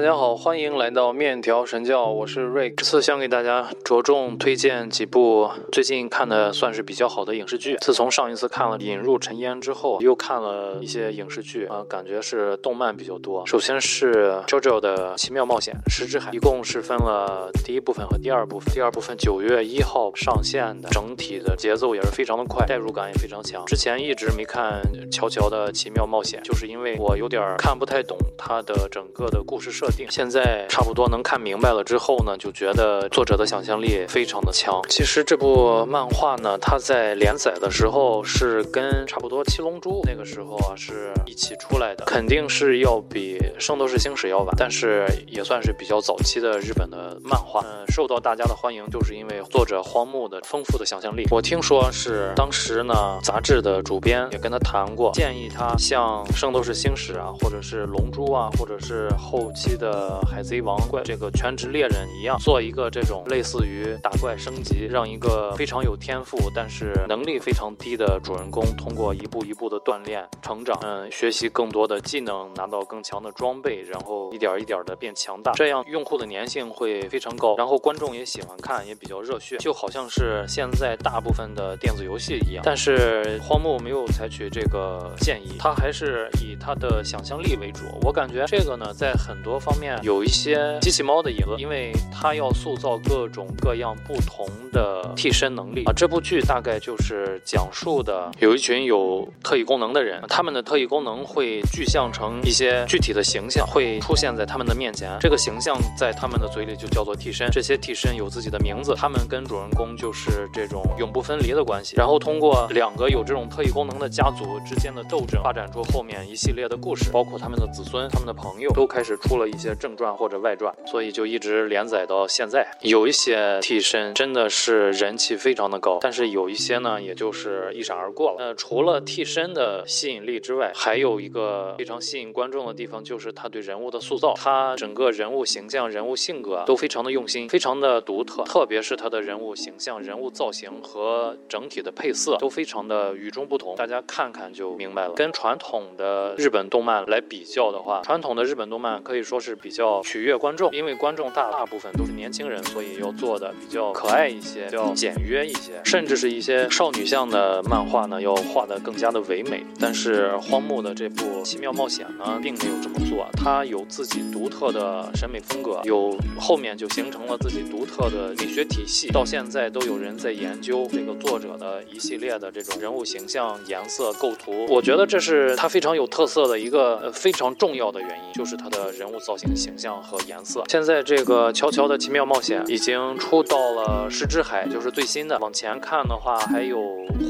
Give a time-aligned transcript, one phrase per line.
[0.00, 2.70] 大家好，欢迎来到面条神教，我是瑞。
[2.70, 7.76] 这次想给大家着重推荐几部最近看的算是比较好的影视剧。
[7.82, 13.46] 自从上一次看了《引入尘烟》之后，又看了一些影视剧啊，感觉是动漫比较多。
[13.46, 18.72] 首先是《JoJo 的奇妙冒险：石之海》，一共是分了第一部分和第二部分。
[18.72, 23.62] 第二部分九月一号上线的，整体的节奏也是非常的快，代入感也非常强。
[23.66, 24.80] 之前一直没看
[25.12, 29.89] 乔乔的奇妙冒险，就是因为我有点看不太懂它的整个的故事设。
[30.08, 34.80] 现在差不多能看明白了之后呢，就觉得作者的想象力非常的强。
[34.88, 47.60] 其实这部漫画呢，它在连载的时候是跟差不多《七龙珠》那个时候啊是一起出来的，肯定是要比《圣斗士星矢》要晚，但是也算是比较早期的日本的漫画。
[47.64, 51.26] 嗯，受到大家的欢迎，就是因为作者荒木的丰富的想象力。
[51.30, 59.70] 我听说是当时呢，杂志的主编也跟他谈过，建议他像《圣斗士星矢》啊，或者是《龙珠》啊，或者是后期。
[59.80, 82.62] 的海贼王怪这个全职猎人一样，做一个这种类似于打怪升级，让一个非常有天赋但是能力非常低的主人公通过一步一步的锻炼成长，嗯，学习更多的技能，拿到更强的装备，然后一点一点的变强大，这样用户的粘性会非常高，然后观众也喜欢看，也比较热血，就好像是现在大部分的电子游戏一样。
[82.64, 87.84] 但是荒木没有采取这个建议，他还是以他的想象力为主。
[88.02, 89.70] 我感觉这个呢，在很多方。
[89.80, 95.92] 面有一些机器猫的影子，因为它要塑造各种各样不同的替身能力啊。
[95.96, 105.16] 这部剧大概就是讲述的有一群有特异功能的人，他们的特异功能会具象成一些具体的形象，会出现在他们的面前。
[105.18, 107.48] 这个形象在他们的嘴里就叫做替身。
[107.50, 111.96] 这些替身有自己的名字，他们跟主人公就是这种永不分离的关系。
[111.96, 119.60] 然后通过两个有这种特异功能的家族之间的斗争，发展出后面一系列的故事，包括他们的子孙、他们的朋友都开始出了一。
[119.60, 122.66] 些正传或者外传，所以就一直连载到现在。
[122.80, 128.36] 有一些替身真的是人气非常的高，但是有一些呢，也就是一闪而过了。
[128.38, 138.42] 呃，除了替身的吸引力之外，还有一个非常吸引观众的地方，就是他对人物的塑造，他整个人物形象、人物性格都非常的用心，非常的独特。
[138.44, 143.76] 特别是他的人物形象、人物造型和整体的配色都非常的与众不同。
[143.76, 145.12] 大家看看就明白了。
[145.12, 149.56] 跟传统的日本动漫来比较的话，传统的日本动漫可以说是。
[149.60, 159.62] 比较取悦观众，因为观众大大部分都是年轻人，所以要做的比较可爱一些，要简约一些，甚至是一些少女向的漫画呢，要画的更加的唯美。
[159.78, 174.66] 但是荒木的这部《奇妙冒险》呢，并没有这么做，他有自己独特的审美风格，有后面就形成了自己独特的美学体系，到现在都有人在研究这个作者的一系列的这种人物形象、颜色构图。
[174.68, 179.54] 我觉得这是他非常有特色的一个非常重要的原因，就是他的人物造造型。
[179.54, 180.64] 形象和颜色。
[180.68, 185.38] 现在这个乔乔的奇妙冒险已经出到了石之海，就是最新的。
[185.38, 186.80] 往前看的话，还有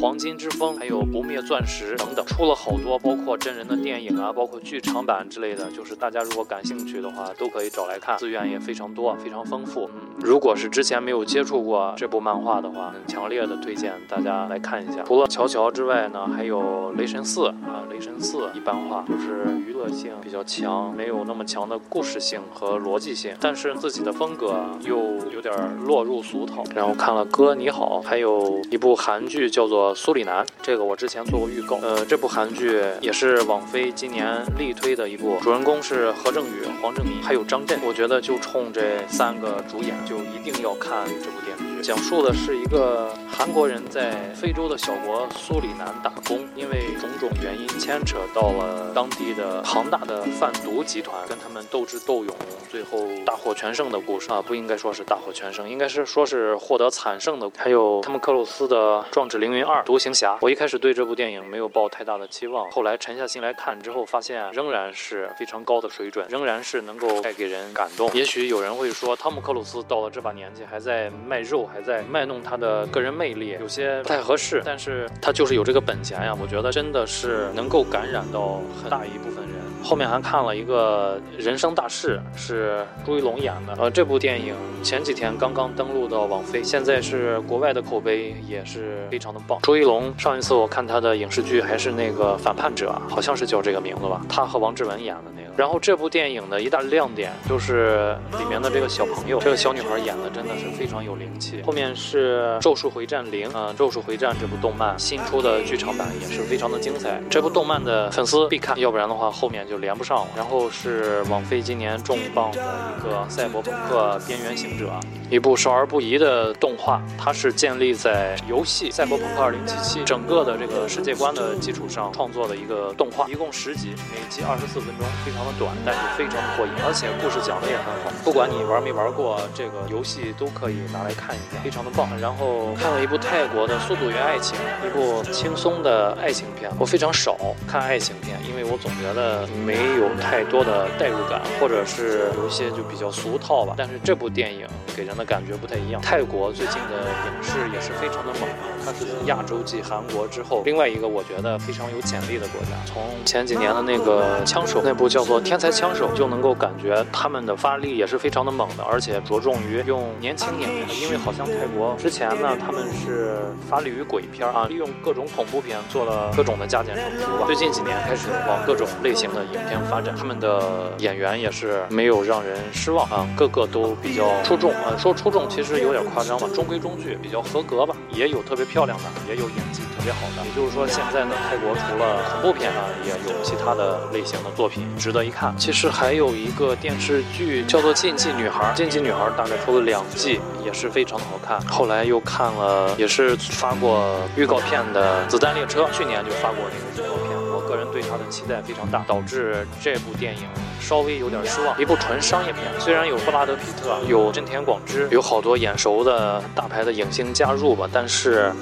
[0.01, 5.69] 黄金之风，还有不灭钻石等等，出了好多，包括真人的电影啊，包括剧场版之类的。
[5.73, 9.91] 就是大家如果感兴趣的话，都可以找来看，资源也非常多，非常丰富。
[9.95, 15.03] 嗯，如果是之前没有接触过这部漫画的话，很强烈的推荐大家来看一下。
[15.05, 22.01] 除了乔乔之外呢，还有雷神四啊，雷神四一般化，就是娱乐性比较强，没有那么强的故。
[22.11, 24.97] 事性和逻辑性，但是自己的风格又
[25.33, 26.65] 有点落入俗套。
[26.75, 31.77] 然后看了《哥你好》，还有一部韩剧叫做《苏里南》，这个我之前做过预告。
[31.83, 37.79] 呃，这部韩剧也是网飞今年力推的一部，主人公是何正宇、黄正民，还有张震。
[37.87, 41.70] 我觉得就冲这三个主演，就一定要看这部电视剧。
[41.83, 52.35] 讲述的是一个韩国人在非洲的小国苏里南打工，因为种种原因牵扯到了当地的庞大的贩毒集团，跟他们斗智斗勇，
[52.71, 57.51] 最后大获全胜的故事啊，不应该说是大获全胜，应该是说是获得惨胜的。
[57.57, 68.11] 还有汤姆克鲁斯的《壮志凌云二：独行侠》，我一开始对这部电影没有抱太大的期望，后来沉下心来看之后，发现仍然是非常高的水准，仍然是能够带给人感动。
[68.13, 71.70] 也许有人会说，汤姆克鲁斯到了这把年纪还在卖肉。
[71.73, 79.55] 还在卖弄他的个人魅力，有些不太合适，但是他就是有这个本钱呀，我觉得真的是能够感染到很大一部分人。
[79.83, 89.59] 后面还看了一个人生大事，是朱一龙演的，呃，这部电影前几天刚刚登陆到网飞，现在是国外的口碑也是非常的棒。
[89.63, 95.40] 朱一龙上一次我看他的影视剧还是那个反叛者，好像是叫这个名字吧，他和王志文演的那。
[95.57, 101.61] 然后这部电影的一大亮点就是里面的这个小朋友，这个小女孩演的真的是非常有灵气。
[101.63, 107.21] 后面是《咒术回战零》嗯，《咒术回战》这部动漫新出的剧场版也是非常的精彩。
[107.29, 110.29] 这部动漫的粉丝必看，要不然的话后面就连不上了。
[110.37, 114.87] 然后是网飞今年重磅的一个《赛博朋克：边缘行者》，
[115.31, 128.13] 一部少儿不宜的动画，它是建立在游戏《赛博朋克2077》整个的这个世界观的基础上创作的一个动画，一共十集，每集二十四分钟，非常非常的短，但是非常的过瘾，而且故事讲的也很好。
[128.23, 132.11] 不管你玩没玩过这个游戏，都可以拿来看一下，非常的棒。
[132.21, 136.71] 然后看了一部泰国的《速度与爱情》，一部轻松的爱情片。
[136.79, 143.73] 我非常少看爱情片，因为我总觉得没有太多的代入感，或者是有一些就比较俗套吧。
[143.79, 146.03] 但是这部电影给人的感觉不太一样。
[146.03, 152.77] 泰国最近的影视也是非常的猛啊，它是亚洲继韩国之后另外一个我觉得非常有潜力的国家。
[152.85, 163.39] 从前几年的那个枪手那部叫做《天才枪手》，就能够感觉他们的发力也是非常的猛的，而且着重于用年轻演员，因为好像泰国之前呢他们是
[163.69, 167.47] 发力于鬼片啊，利用各种恐怖片做了各种的加减乘除吧。
[167.47, 174.99] 最近几年开始往各种类型的影片发展，他们的演员也是没有让人失望啊，个个都比较出众啊。
[174.99, 177.95] 说出众其实有点夸张吧，中规中矩，比较合格吧。
[178.11, 180.45] 也有特别漂亮的，也有演技特别好的。
[180.45, 185.55] 也就是说，现在呢，泰国除了恐怖片啊，也有其他的类型的作品值得一看。
[185.57, 191.61] 其实还有一个电视剧叫做《禁忌女孩》，《禁忌女孩》大概出了两季，也是非常的好看。
[191.69, 197.30] 后来又看了，也是发过预告片的《子弹列车》，去年就发过那个预告片。
[197.71, 200.43] 个人对他的期待非常大，导致这部电影
[200.81, 201.81] 稍微有点失望。
[201.81, 208.53] 一部纯商业片，虽然有布拉德皮特，有真田广之，有好多眼熟的大牌的影星加入吧，但是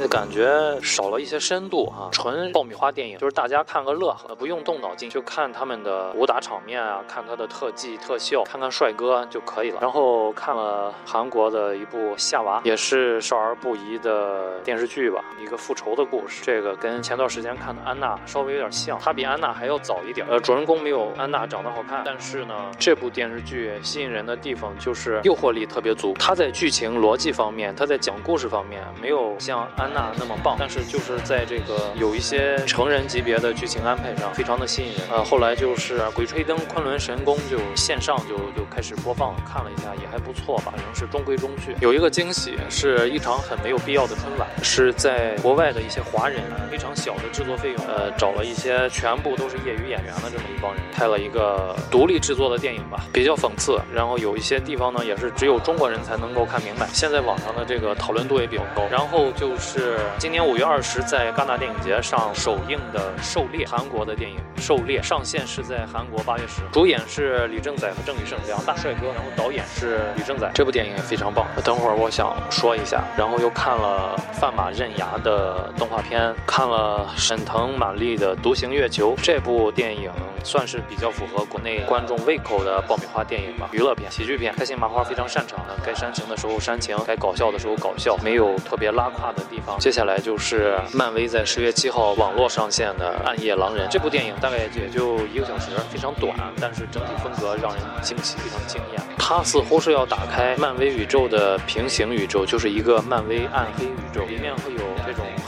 [0.00, 0.50] 那感觉
[0.82, 2.10] 少了一些深度啊。
[2.10, 9.78] 纯爆米花电影，就是大家看个乐呵，不用动脑筋，就看他们的武打场面啊，看他的特技特效，看看帅哥就可以了。
[9.80, 16.42] 然后看了韩国的一部《夏娃》，也是少儿不宜的电视剧吧，一个复仇的故事。
[16.44, 20.26] 这个跟前段时间看的《安娜》稍微有点像，他比安娜还要早一点。
[20.28, 26.14] 呃，主人公没有安娜长得好看，但是呢，这部电视剧吸引人的地方就是诱惑力特别足。
[26.18, 35.02] 他在剧情逻辑方面，他在讲故事方面没有像安娜那么棒，但是就是在这个有一些成人级别的剧情安排上，非常的吸引人。
[35.10, 41.74] 呃，后来就是《鬼吹灯》《昆仑神功》就线上就就开始播放，看了一下也还不错吧，仍是中规中矩。
[41.80, 53.80] 有一个惊喜是一场很没有必要的春晚，是在国外的一些华人非常小的制作费用，呃，找了一些全部都是业余演员的这么一帮人，拍了一个独立制作的电影吧，比较讽刺。
[53.92, 56.86] 然后有一些地方呢，也是只有中国人才能够看明白。
[56.92, 58.82] 现在网上的这个讨论度也比较高。
[58.90, 70.50] 然后就是今年五月二十在戛纳电影节上首映的《狩猎》，韩国的电影《狩猎》上线是在韩国八月十，主演是李正宰和郑宇盛两大帅哥，然后导演是李正宰。
[70.54, 71.46] 这部电影也非常棒。
[71.64, 80.10] 等会儿我想说一下，然后又看了范马刃牙的动画片，看了沈腾、马丽的《独行月球》这部电影。
[80.44, 89.76] 算是比较符合国内观众胃口的爆米花电影吧，娱乐片、喜剧片，开心麻花非常擅长的，该煽情的时候煽情，该搞笑的时候搞笑，没有特别拉胯的地方。
[89.80, 99.02] 接下来就是漫威在十月七号网络上线的《暗夜狼人》这部电影，大概也就一个小时，非常短，但是整体风格让人惊喜，非常惊艳。
[99.18, 104.80] 它似乎是要打开漫威宇宙的平行宇宙，就是一个漫威暗黑宇宙，里面会有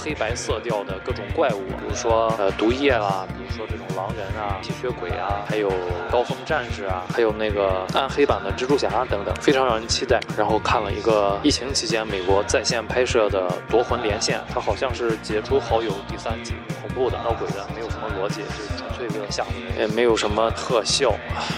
[0.08, 5.70] 黑白色调的各种怪物，比如说呃毒液啦，比如说这种狼人啊、吸血鬼啊，还有
[6.10, 10.18] 刀锋战士啊，还有那个暗黑版的蜘蛛侠等等，非常让人期待。
[10.34, 18.82] 然后看了一个疫情期间美国在线拍摄的《夺魂连线》，它好像是《解除好友》第三集，恐怖的、闹鬼的，没有什么逻辑，就是
[19.30, 21.14] 纯粹为了吓唬人，也没有什么特效，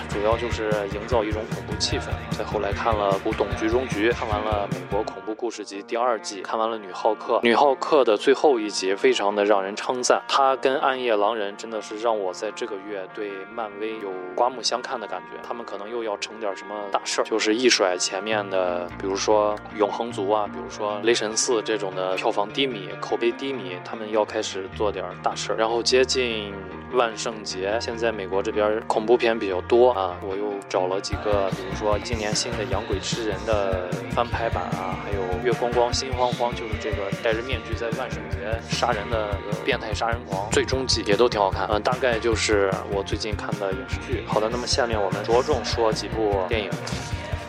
[0.09, 2.09] 主要就是营造一种恐怖气氛。
[2.37, 7.35] 再后来看了《古董局中局》，看完了《美国恐怖故事集》第二季，看完了《女浩克》。
[7.43, 15.39] 《女浩克》的最后一集非常的让人称赞，它跟《暗夜狼人》真的是让我在这个月对漫威有刮目相看的感觉。
[15.47, 25.57] 他们可能又要成点什么大事儿，就是一甩前面的，比如说《永恒族》啊，比如说《雷神四》这种的票房低迷、口碑低迷，他们要开始做点大事儿。
[25.57, 26.55] 然后接近
[26.93, 38.39] 万圣节，现在美国这边恐怖片比较多啊，我又找了几个，比如说今年新的《养鬼吃人》的翻拍版啊，还有《月光光心慌慌》，就是这个戴着面具在万圣节
[38.69, 41.67] 杀人的变态杀人狂，最终季也都挺好看。
[41.71, 44.25] 嗯，大概就是我最近看的影视剧。
[44.27, 46.71] 好的，那么下面我们着重说几部电影。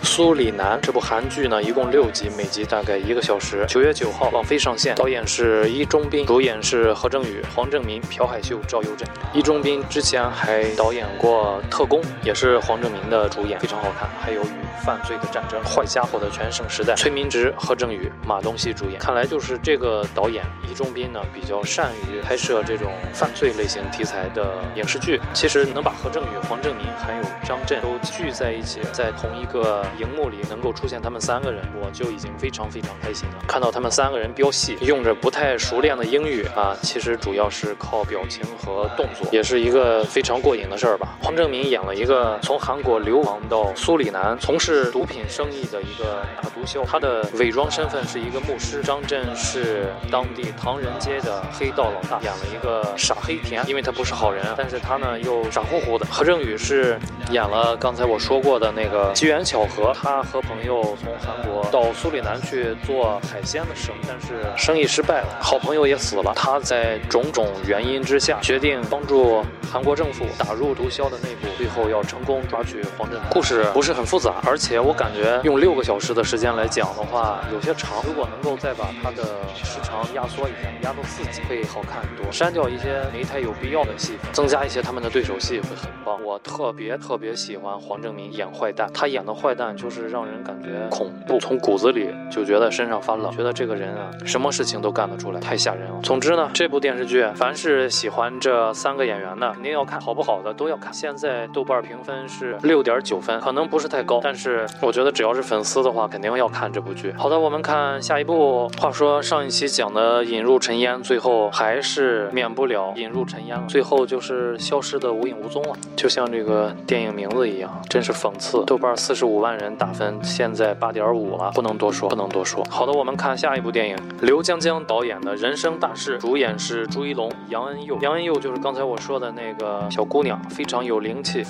[0.03, 3.65] 苏里南》这部韩剧呢，一共六集，每集大概一个小时。
[3.67, 9.07] 九月九号网飞上线，导演是伊中斌，主演是何正宇、黄正民、朴海秀、赵又镇。
[9.31, 14.09] 伊中斌之前还导演过《特工》，也是黄正民的主演，非常好看。
[14.19, 14.49] 还有《与
[14.83, 18.99] 犯罪的战争》、《坏家伙的全盛时代》，崔明植、何正宇、马东锡主演。
[18.99, 25.21] 看来就是这个导演伊中斌呢，比较善于拍摄这种犯罪类型题材的影视剧。
[25.33, 33.35] 其实能把何正宇、黄正民还有张震都聚在一起，在同一个荧幕里能够出现他们三个人，我就已经非常非常开心了。
[33.47, 41.17] 看到他们三个人飙戏，用着不太熟练的英语啊，其实主要是靠表情和动作，也是一个非常过瘾的事儿吧。
[41.21, 48.81] 黄正民演了一个从韩国流亡到苏里南从事毒品生意的一个大毒枭，他的伪装身份是一个牧师。
[48.83, 56.05] 张震是当地唐人街的黑道老大，演了一个傻黑甜，因为他不是好人，但是他呢又傻乎乎的。
[56.09, 66.31] 何正宇是演了刚才我说过的那个机缘巧合，和他和朋友从韩国到苏里南去做海鲜的生意，但是生意失败了，好朋友也死了。
[66.35, 73.19] 他在种种原因之下，决定帮助韩国政府打入毒枭的内部，最后要成功抓取黄振。
[73.31, 78.03] 故事不是很复杂，而且我感觉用六个小时的时间来讲的话有些长。
[78.05, 79.23] 如果能够再把它的
[79.63, 82.31] 时长压缩一下，压到四集会好看很多。
[82.31, 86.21] 删掉一些没太有必要的戏，增加一些他们的对手戏会很棒。
[86.23, 95.99] 我特别特别喜欢黄正民演坏蛋，他演的坏蛋就是让人感觉恐怖，从骨子里就觉得身上发冷，觉得这个人啊什么事情都干得出来，太吓人了。
[96.03, 100.93] 总之呢，这部电视剧凡是喜欢这三个演员的肯定要看，好不好的都要看。
[100.93, 107.13] 现在豆瓣评分是六点九分，可能不是太高，但是我觉得只要是粉丝的话，肯定要看这部剧。
[107.17, 108.41] 好的，我们看下一部。
[108.79, 118.63] 话说上一期讲的引入尘烟，最后还是免不了引入尘烟了，最后就是消失的无影无踪了，就像这个电影名字一样，真是讽刺。
[118.65, 122.65] 豆瓣四十五万人人打分，现在八点五了，不能多说，不能多说。
[122.69, 127.97] 好的，我们看下一部电影，刘江江导演的人生大事，主演是朱一龙、杨恩佑。
[128.01, 131.45] 杨恩佑就是刚才我说的那个小姑娘，非常有灵气。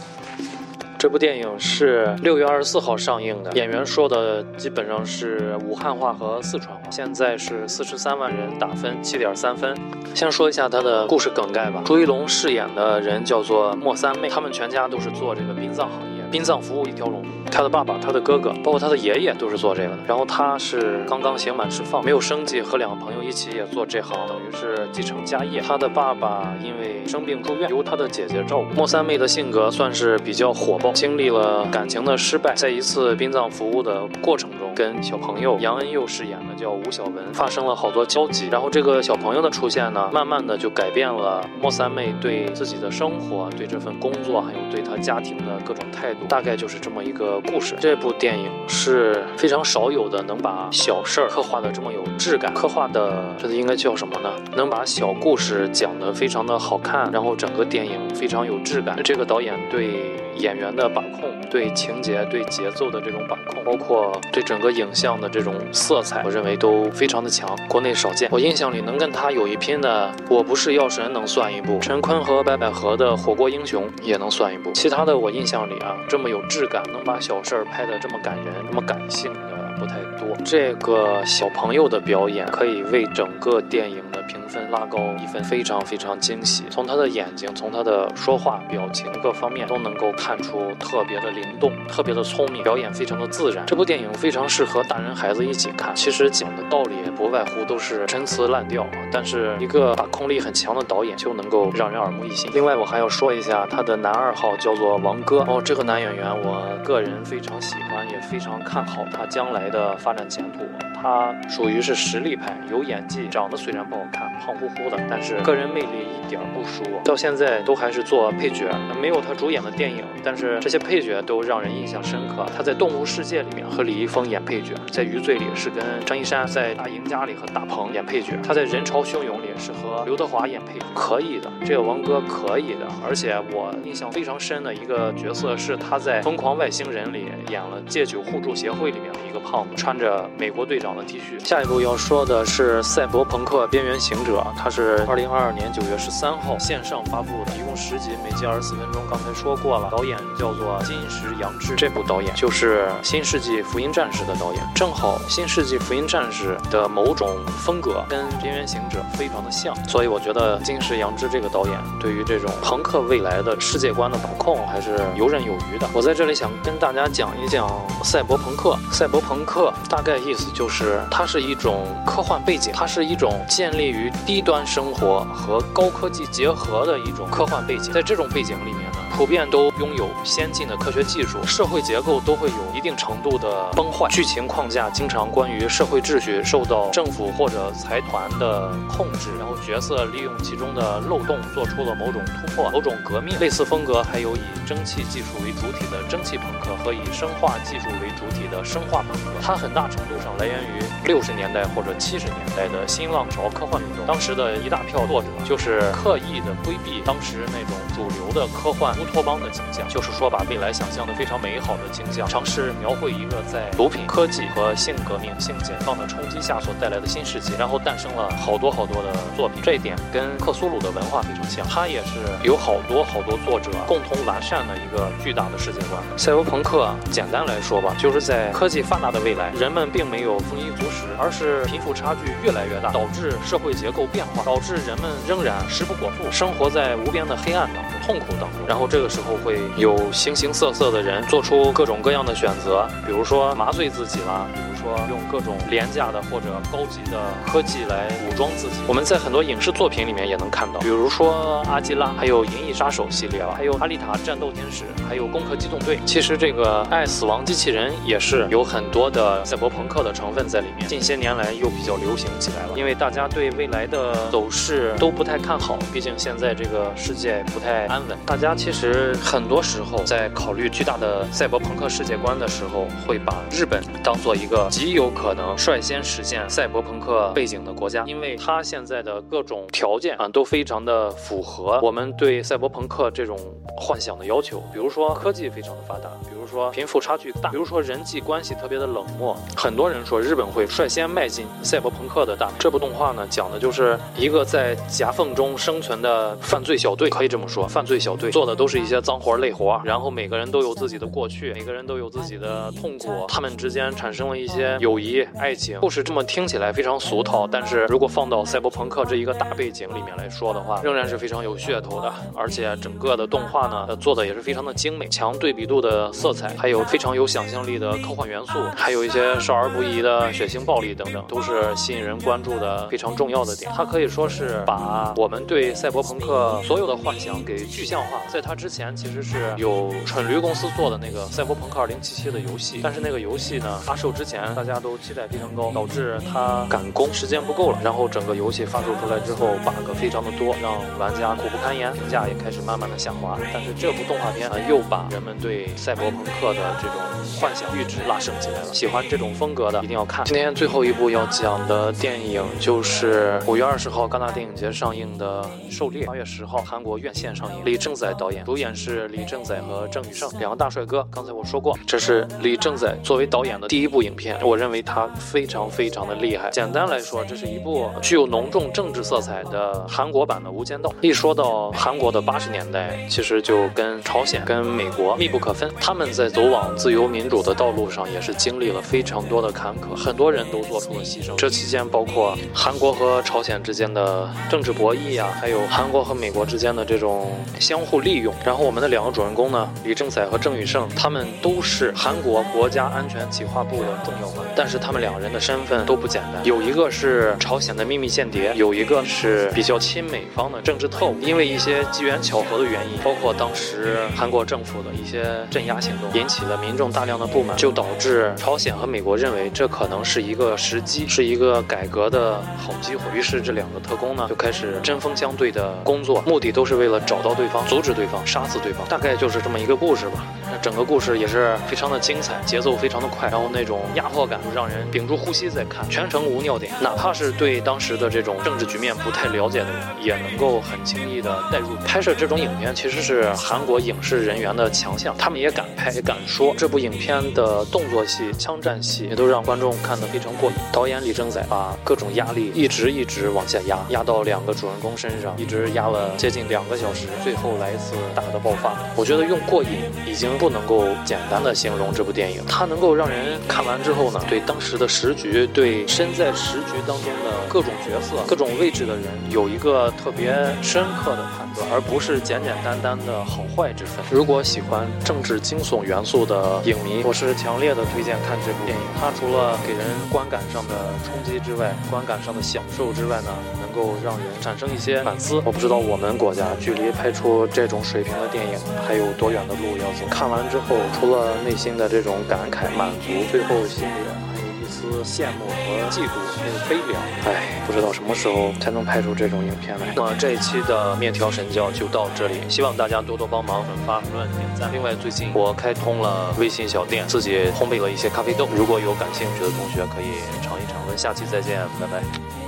[0.99, 6.83] 这部电影是六月二十四号上映的，演员说的基本上是武汉话和四川话。
[6.91, 9.75] 现在是四十三万人打分，七点三分。
[10.13, 11.81] 先说一下他的故事梗概吧。
[11.83, 17.23] 朱一龙饰演的人叫做莫三妹，他们全家都是做这个殡葬行业，殡葬服务一条龙。
[17.51, 19.99] 他的爸爸、他的哥哥，包括他的爷爷都是做这个的。
[20.07, 25.59] 然后他是刚刚刑满释放，没有生计，和两个朋友一起也做这行，等于是继承家业。
[25.59, 28.73] 他的爸爸因为生病住院，由他的姐姐照顾。
[28.73, 38.47] 莫三妹的性格算是比较火爆，经历了感情的失败，在一次殡葬服务的过程中，跟小朋友杨恩佑饰演的叫吴小文发生了好多交集。
[38.51, 46.25] 然后这个小朋友的出现呢，慢慢的就改变了莫三妹对自己的生活、对这份工作，还有对他家庭的各种态度。
[46.27, 47.39] 大概就是这么一个。
[47.51, 54.29] 故事这部电影是非常少有的能把小事儿刻画的这么有质感，刻画的这应该叫什么呢？
[54.55, 58.97] 能把小故事讲得非常的好看，然后整个电影非常有质感。
[59.03, 68.29] 这个导演对演员的把控、对情节、对节奏的这种把控，包括对整整个影像的这种色彩，我认为都非常的强，国内少见。
[68.31, 74.71] 我印象里能跟他有一拼的，《我不是药神》能算一部，陈坤和白百合的《火锅英雄》也能算一部。
[74.73, 79.39] 其他的我印象里啊，这么有质感，能把小事儿拍得这么感人，这么感性的
[79.79, 80.37] 不太多。
[80.45, 86.65] 这个小朋友的表演可以为整个电影的评分拉高一分，非常非常惊喜。
[86.69, 93.65] 从他的眼睛，从他的说话、表情各方面都能够看出特别的灵动，特别的聪明，表演非常的自然。
[93.65, 95.95] 这部电影非常适合大人孩子一起看。
[95.95, 102.51] 其实讲的道理不外乎都是陈词滥调，但是一个把控力很强的导演就能够让人耳目一新。
[102.53, 107.11] 另外，我还要说一下他的男二号叫做王哥哦，这个男演员我个人。
[107.23, 110.59] 非常喜欢，也非常看好他将来的发展前途。
[111.01, 116.83] 他属于是实力派，有演技，长得虽然不好看，胖乎乎的，但是个人魅力一点不输。
[117.03, 118.69] 到现在都还是做配角，
[119.01, 122.45] 没有他主演的电影，但是这些配角都让人印象深刻。
[122.55, 128.37] 他在《动物世界》里面和李易峰演配角，在《余罪》里是跟张一山，在《大赢家》里和大鹏演配角。
[128.43, 132.85] 他在《人潮汹涌》里是和刘德华演配角，可以的，这个王哥可以的。
[133.03, 140.90] 而且我印象非常深的一个角色是他在《疯狂外星人》里演了戒酒互助协会里面的一个胖子，穿着美国队长。
[140.91, 141.43] 长的 T 恤。
[141.47, 149.01] 下一步要说的是《赛博朋克：边缘行者》，它是二零二二年九月十三号线上发布的，一共十集，每集二十四分钟。
[149.09, 154.61] 刚才说过了，导演叫做金石杨志，这部导演就是《新世纪福音战士》的导演。
[154.75, 165.87] 正好《新世纪福音战士》的某种风格跟《边缘行者》非常的像，所以我觉得金石杨志这个导演对于这种朋克未来的世界观的把控还是游刃有余的。
[165.93, 167.69] 我在这里想跟大家讲一讲
[168.03, 168.77] 赛博朋克。
[168.91, 177.91] 赛博朋克大概意思就是它是一种科幻背景，它是一种建立于低端生活和高科技结合的一种科幻背景。
[177.91, 179.00] 在这种背景里面呢。
[179.11, 193.37] 普遍都拥有先进的科学技术，社会结构都会有一定程度的崩坏，剧情框架经常关于社会秩序受到政府或者财团的控制，然后角色利用其中的漏洞做出了某种突破、某种革命。
[193.39, 199.39] 类似风格还有以蒸汽技术为主体的蒸汽朋克和以生化技术为主体的生化朋克。
[199.41, 208.97] 它很大程度上来源于六十年代或者七十年代的新浪潮科幻运动，当时的一大票作者就是刻意的规避当时那种主流的科幻。
[208.97, 219.61] 乌托邦的景象，就是说把未来想象的非常美好的景象，尝试描绘一个在毒品、科技和性革命、性解放的冲击下所带来的新世界，然后诞生了好多好多的作品。
[219.61, 226.01] 这一点跟克苏鲁的文化非常像，它也是有好多好多作者共同完善的一个巨大的世界观。
[226.17, 239.01] 赛博朋克简单来说吧，就是在科技发达的未来，人们并没有丰衣足食，而是贫富差距越来越大，导致社会结构变化，导致人们仍然食不果腹，生活在无边的黑暗当中、痛苦当中，然后这。
[239.01, 244.45] 个时候会有形形色色的人做出各种各样的选择，比如说麻醉自己啦。
[244.81, 255.99] 说用各种廉价的或者高级的科技来武装自己，我们在很多影视作品里面也能看到，比如说阿基拉，还有银翼杀手系列了，还有阿丽塔战斗天使，还有攻壳机动队。
[256.05, 260.87] 其实这个爱死亡机器人也是有很多的赛博朋克的成分在里面。
[260.87, 268.17] 近些年来又比较流行起来了，因为大家对未来的走势都不太看好，毕竟现在这个世界不太安稳。
[268.25, 274.69] 大家其实很多时候在考虑巨大的赛博朋克世界观的时候，会把日本当做一个。
[274.71, 283.37] 极有可能率先实现赛博朋克背景的国家，因为它现在的各种条件啊都非常的符合我们对赛博朋克这种
[283.75, 284.63] 幻想的要求。
[284.71, 289.35] 比如说科技非常的发达，比如说贫富差距大，比如说人际关系特别的冷漠。
[289.57, 292.55] 很多人说日本会率先迈进赛博朋克的大门。
[292.57, 304.60] 这部动画呢讲的就是一个在夹缝中生存的犯罪小队，可以这么说，犯罪小队做的都是一些脏活累活，然后每个人都有自己的过去，每个人都有自己的痛苦，他们之间产生了一些。
[304.79, 312.11] 友谊、爱情故事这么听起来非常俗套，但是如果放到赛博朋克这一个大背景里面来说的话，仍然是非常有噱头的。
[312.35, 323.71] 而且整个的动画呢，做的也是非常的精美，强对比度的色彩，还有非常有想象力的科幻元素，还有一些少儿不宜的血腥暴力等等，都是吸引人关注的非常重要的点。
[323.75, 328.19] 它可以说是把我们对赛博朋克所有的幻想给具象化。
[328.27, 334.41] 在它之前，其实是有蠢驴公司做的那个赛博朋克2077的游戏，但是那个游戏呢发售之前。
[334.55, 337.79] 大家都期待非常高，导致他赶工时间不够了。
[337.83, 343.37] 然后整个游戏发售出来之后，bug 非常的多，让玩家苦不堪言，评价也开始慢慢的下滑。
[343.53, 346.95] 但是这部动画片啊，又把人们对赛博朋克的这种
[347.39, 348.73] 幻想阈值拉升起来了。
[348.73, 350.25] 喜欢这种风格的一定要看。
[350.25, 357.65] 今天最后一部要讲的电影就是五月二十号戛纳电影节上映的《狩猎》，八月十号韩国院线上映。
[357.65, 361.07] 李正宰导演，主演是李正宰和郑宇盛两个大帅哥。
[361.11, 364.39] 刚才我说过，这是李正宰作为导演的第一部影片。
[364.43, 366.49] 我认为他非常非常的厉害。
[366.51, 370.89] 简单来说，这是一部具有浓重政治色彩的韩国版的《无间道》。
[371.01, 375.69] 一说到韩国的八十年代，其实就跟朝鲜、跟美国密不可分。
[375.79, 381.35] 他们在走往自由民主的道路上，也是经历了非常多的坎坷，很多人都做出了牺牲。
[381.35, 388.33] 这期间，包括韩国和朝鲜之间的政治博弈呀，还有韩国和美国之间的这种相互利用。
[388.45, 401.15] 然后，我们的两个主人公呢，李正宰和郑宇盛，他们都是韩国国家安全企划部的重要但是他们两人的身份都不简单，有一个是朝鲜的秘密间谍，有一个是比较亲美方的政治特务。
[401.21, 413.03] 因为一些机缘巧合的原因，包括当时韩国政府的一些镇压行动，引起了民众大量的不满，就导致朝鲜和美国认为这可能是一个时机，是一个改革的好机会。
[413.13, 418.21] 于是这两个特工呢就开始针锋相对的工作，目的都是为了找到对方，阻止对方。
[418.25, 420.23] 杀死对方，大概就是这么一个故事吧。
[420.49, 426.71] 那整个故事也是非常的精彩，节奏非常的快，然后那种压迫感让人屏住呼吸在看，全程无尿点。
[426.81, 431.75] 哪怕是对当时的这种政治局面不太了解的人，也能够很轻易的带入。
[431.85, 436.53] 拍摄这种影片其实是韩国影视人员的强项，他们也敢拍，也敢说。
[436.57, 440.55] 这部影片的动作戏、枪战戏也都让观众看得非常过瘾。
[440.71, 448.75] 导演李正宰把各种压力一直一直往下压，压到两个主人公身上，一直压了接近两个小时，最后来一次大的爆发。
[448.95, 449.69] 我觉得用过瘾
[450.05, 464.03] 已经不能够简单的形容这部电影，它能够让人看完之后对当时的时局，对身在时局当中的各种角色、各种位置的人，有一个特别深刻的判断，而不是简简单单的好坏之分。
[464.09, 468.83] 如果喜欢政治惊悚元素的影迷，我是强烈的推荐看这部电影。
[468.99, 473.29] 它除了给人观感上的冲击之外，观感上的享受之外呢，
[473.71, 475.41] 够让人产生一些反思。
[475.45, 478.57] 我不知道我们国家距离拍出这种水平的电影
[478.87, 480.05] 还有多远的路要走。
[480.09, 483.93] 看完之后，除了内心的这种感慨、满足，最后心里
[484.33, 487.01] 还有一丝羡慕和嫉妒，还有悲凉。
[487.25, 489.93] 唉，不知道什么时候才能拍出这种影片来。
[489.95, 494.69] 那么这一期的面条神教就到这里，希望大家多多帮忙转发、评论、点赞。
[494.71, 500.81] 另外，最近我开通了微信小店，自己烘焙了一些咖啡豆，如果有感兴趣的同学可以尝一尝。
[500.83, 502.40] 我们下期再见，拜拜。